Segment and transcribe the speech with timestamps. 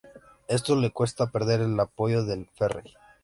[0.47, 2.95] Esto le cuesta perder el apoyo de los Frey.